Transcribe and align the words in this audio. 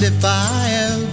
if 0.00 0.24
I 0.24 0.68
am 0.68 1.07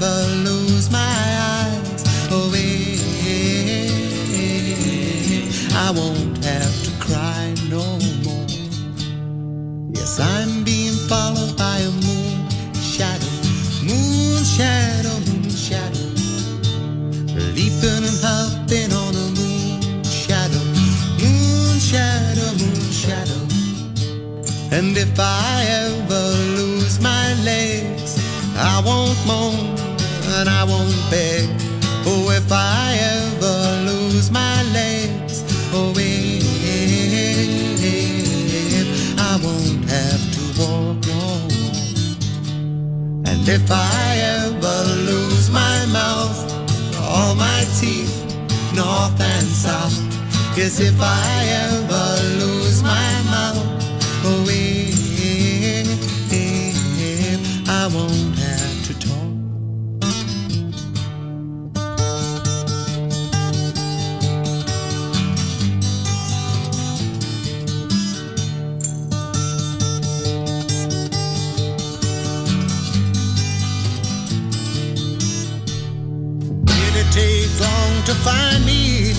take 77.16 77.60
long 77.62 78.04
to 78.04 78.14
find 78.14 78.66
me. 78.66 79.14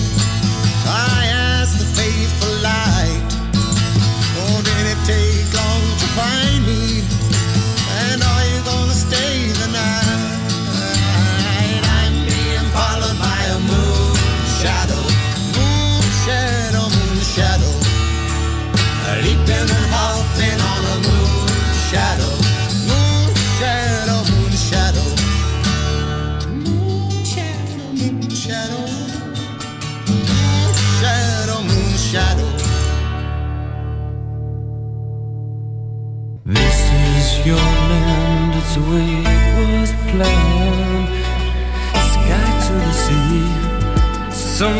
I 0.85 1.16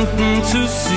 something 0.08 0.42
to 0.42 0.68
see. 0.68 0.97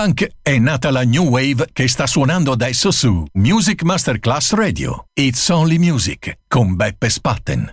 Post-punk 0.00 0.30
è 0.40 0.56
nata 0.56 0.90
la 0.90 1.04
new 1.04 1.28
wave 1.28 1.68
che 1.74 1.86
sta 1.86 2.06
suonando 2.06 2.52
adesso 2.52 2.90
su 2.90 3.22
Music 3.34 3.82
Masterclass 3.82 4.54
Radio. 4.54 5.04
It's 5.12 5.46
Only 5.50 5.76
Music 5.76 6.38
con 6.48 6.74
Beppe 6.74 7.10
Spatten. 7.10 7.70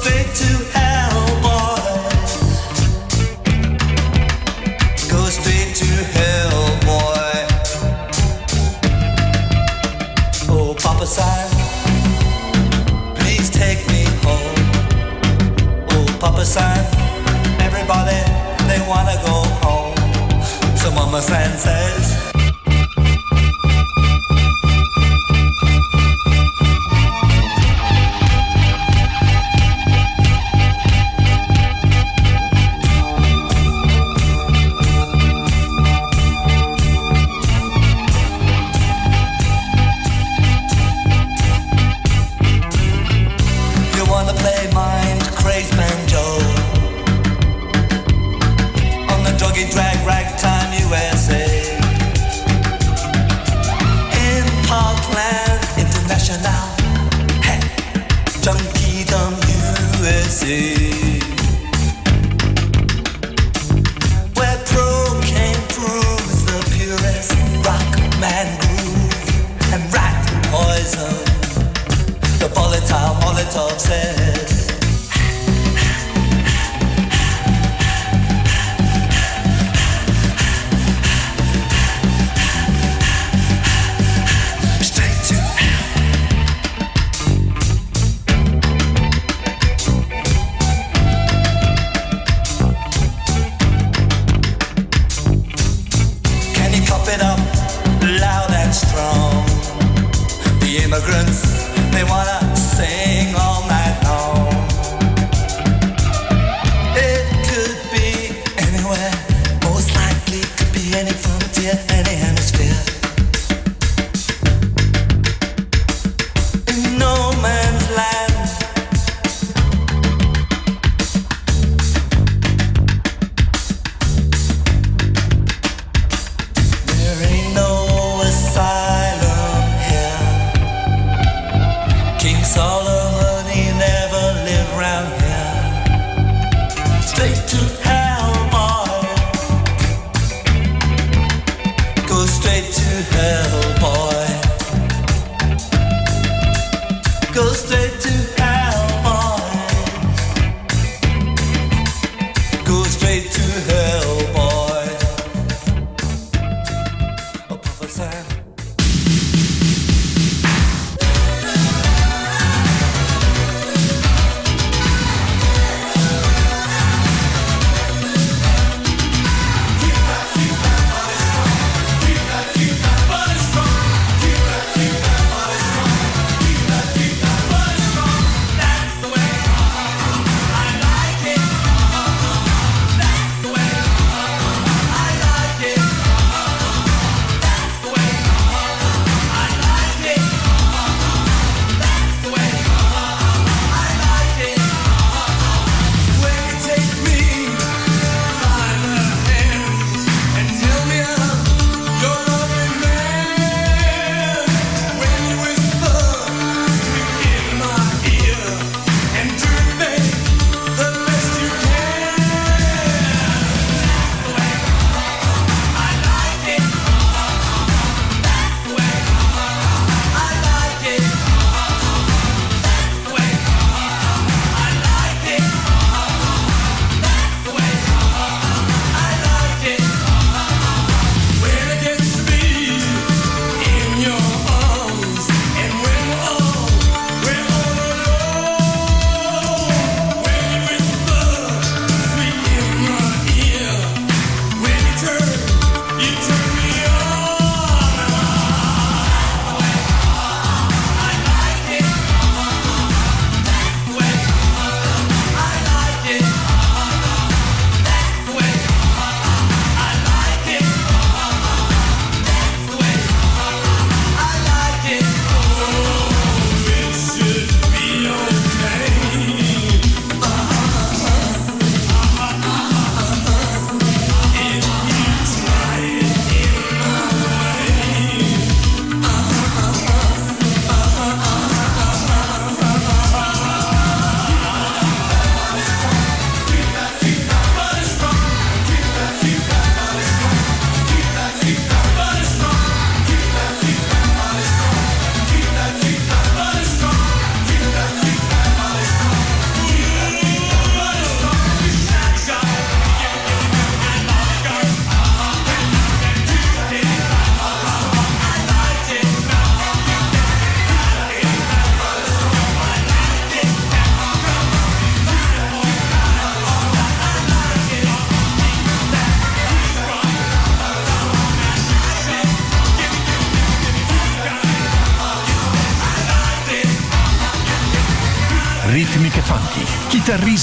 Straight 0.00 0.32
to 0.34 0.67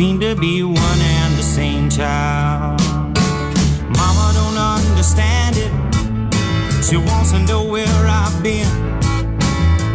seem 0.00 0.18
to 0.18 0.34
be 0.34 0.62
one 0.62 1.00
and 1.18 1.36
the 1.36 1.42
same 1.42 1.90
child. 1.90 2.80
Mama 3.98 4.32
don't 4.32 4.56
understand 4.56 5.54
it. 5.58 5.72
She 6.82 6.96
wants 6.96 7.32
to 7.32 7.38
know 7.40 7.64
where 7.64 8.00
I've 8.06 8.42
been. 8.42 8.66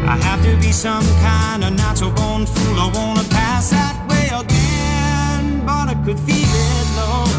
I 0.07 0.15
have 0.27 0.43
to 0.43 0.55
be 0.57 0.71
some 0.71 1.03
kind 1.29 1.63
of 1.63 1.73
natural 1.73 2.11
born 2.11 2.45
fool. 2.45 2.79
I 2.85 2.91
wanna 2.93 3.27
pass 3.29 3.71
that 3.71 3.95
way 4.07 4.27
again, 4.43 5.65
but 5.65 5.89
I 5.93 5.95
could 6.05 6.19
feel 6.19 6.53
it, 6.69 6.87
Lord. 6.99 7.35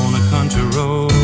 On 0.00 0.10
a 0.20 0.22
country 0.28 0.64
road. 0.76 1.23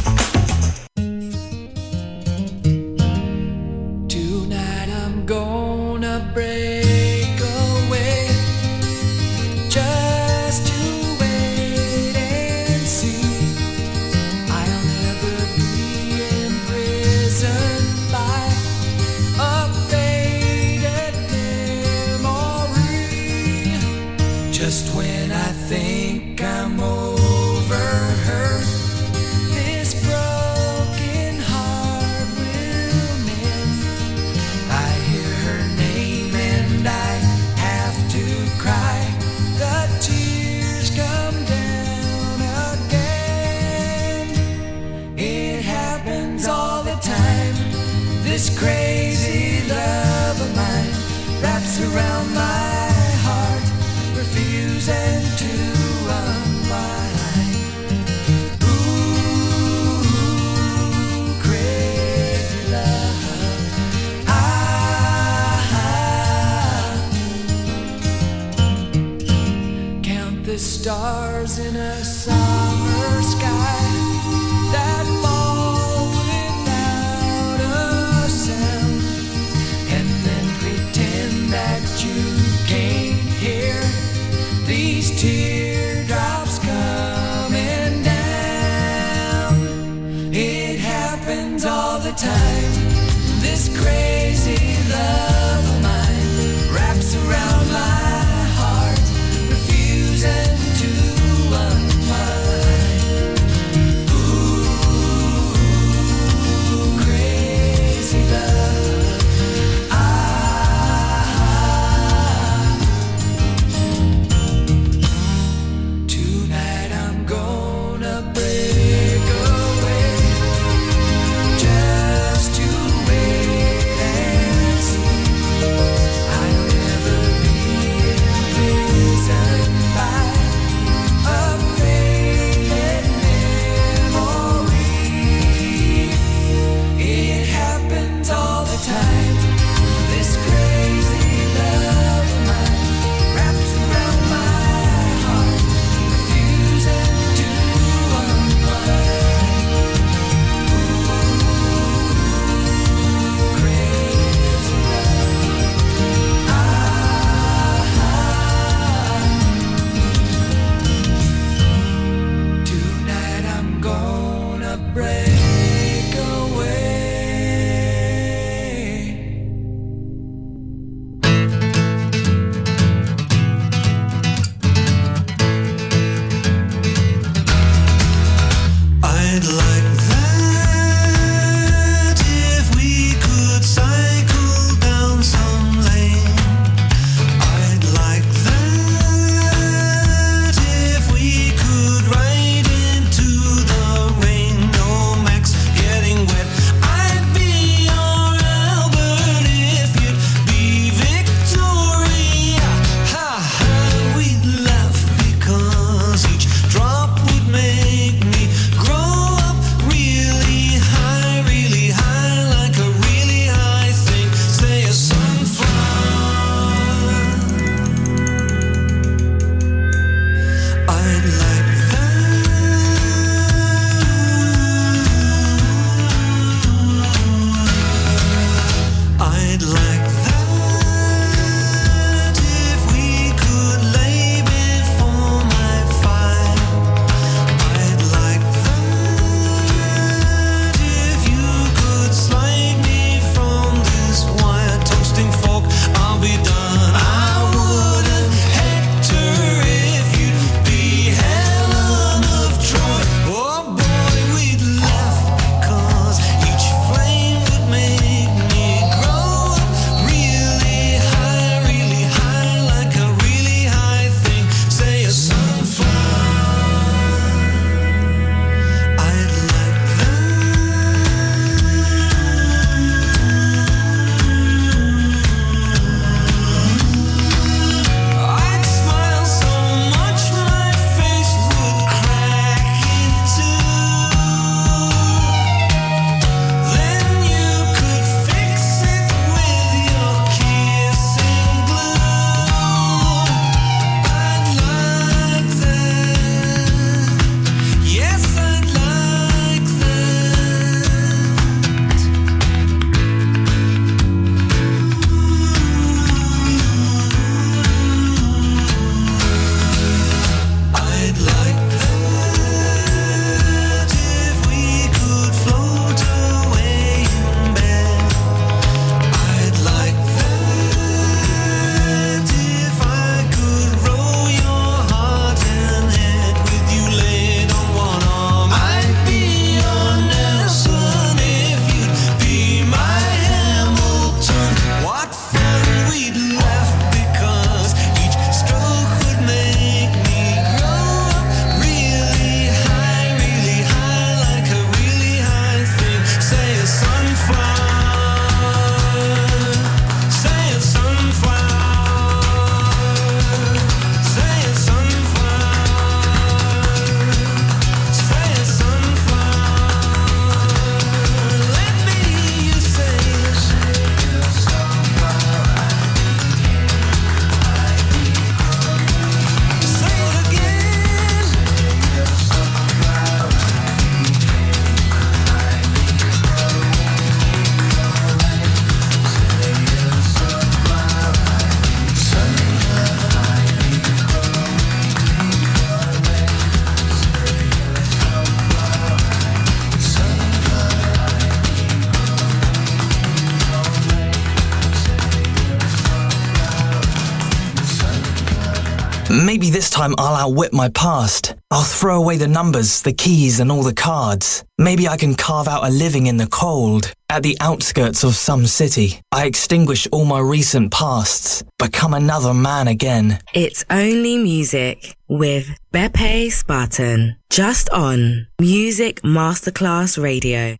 time 399.81 399.95
I'll 399.97 400.15
outwit 400.15 400.53
my 400.53 400.69
past. 400.69 401.33
I'll 401.49 401.63
throw 401.63 401.97
away 401.97 402.17
the 402.17 402.27
numbers, 402.27 402.83
the 402.83 402.93
keys, 402.93 403.39
and 403.39 403.51
all 403.51 403.63
the 403.63 403.73
cards. 403.73 404.43
Maybe 404.59 404.87
I 404.87 404.95
can 404.95 405.15
carve 405.15 405.47
out 405.47 405.65
a 405.65 405.69
living 405.69 406.05
in 406.05 406.17
the 406.17 406.27
cold, 406.27 406.93
at 407.09 407.23
the 407.23 407.35
outskirts 407.39 408.03
of 408.03 408.15
some 408.15 408.45
city. 408.45 409.01
I 409.11 409.25
extinguish 409.25 409.87
all 409.91 410.05
my 410.05 410.19
recent 410.19 410.71
pasts, 410.71 411.43
become 411.57 411.95
another 411.95 412.33
man 412.33 412.67
again. 412.67 413.19
It's 413.33 413.65
only 413.71 414.17
music 414.17 414.95
with 415.07 415.49
Beppe 415.73 416.27
Spatten, 416.27 417.15
just 417.31 417.69
on 417.71 418.27
Music 418.39 419.01
Masterclass 419.01 420.01
Radio. 420.01 420.57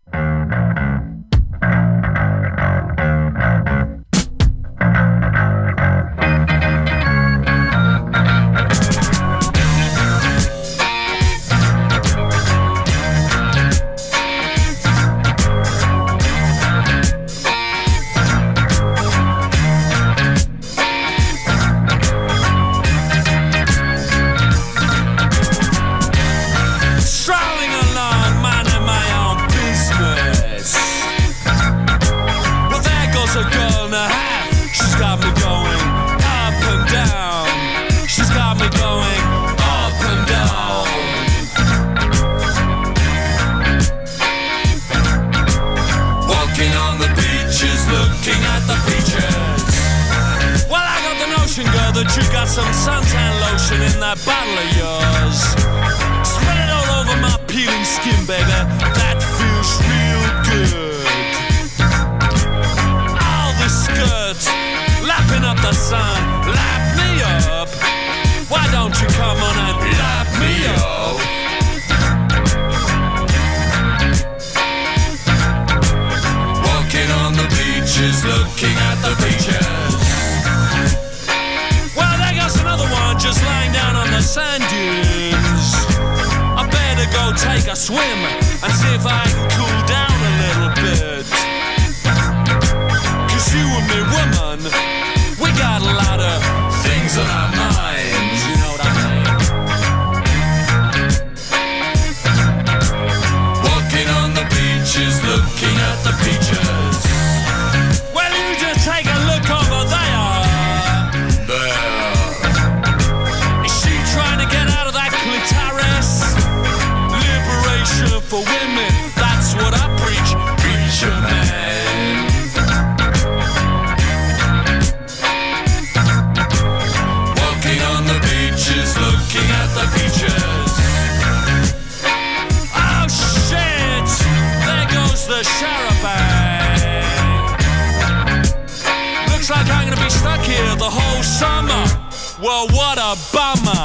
Well, 142.42 142.68
what 142.70 142.98
a 142.98 143.16
bummer. 143.32 143.84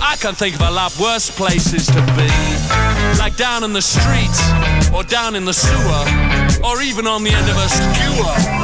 I 0.00 0.16
can 0.20 0.34
think 0.34 0.54
of 0.54 0.62
a 0.62 0.70
lot 0.70 0.98
worse 0.98 1.30
places 1.30 1.86
to 1.88 2.00
be. 2.16 2.28
Like 3.18 3.36
down 3.36 3.62
in 3.62 3.74
the 3.74 3.82
street, 3.82 4.32
or 4.90 5.04
down 5.04 5.34
in 5.34 5.44
the 5.44 5.52
sewer, 5.52 6.66
or 6.66 6.80
even 6.80 7.06
on 7.06 7.22
the 7.22 7.30
end 7.30 7.50
of 7.50 7.56
a 7.58 7.68
skewer. 7.68 8.63